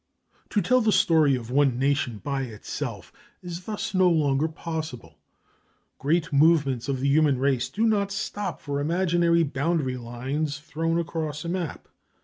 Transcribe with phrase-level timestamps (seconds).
[0.49, 3.13] To tell the story of one nation by itself
[3.43, 5.19] is thus no longer possible.
[5.99, 11.45] Great movements of the human race do not stop for imaginary boundary lines thrown across
[11.45, 11.87] a map.